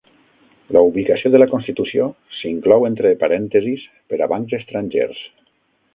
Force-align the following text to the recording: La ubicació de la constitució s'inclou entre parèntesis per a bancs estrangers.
La 0.75 0.81
ubicació 0.87 1.31
de 1.35 1.41
la 1.41 1.47
constitució 1.51 2.07
s'inclou 2.37 2.87
entre 2.91 3.13
parèntesis 3.25 3.87
per 4.13 4.23
a 4.27 4.33
bancs 4.33 4.57
estrangers. 4.63 5.25